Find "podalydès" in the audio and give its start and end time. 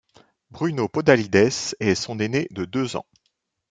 0.87-1.75